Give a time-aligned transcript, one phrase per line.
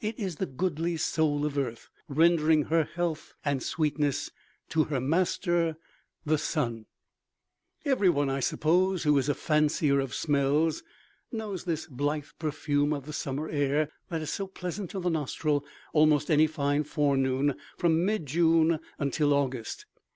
[0.00, 4.30] It is the goodly soul of earth, rendering her health and sweetness
[4.68, 5.76] to her master,
[6.24, 6.86] the sun.
[7.84, 10.84] Every one, I suppose, who is a fancier of smells,
[11.32, 15.64] knows this blithe perfume of the summer air that is so pleasant to the nostril
[15.92, 19.86] almost any fine forenoon from mid June until August.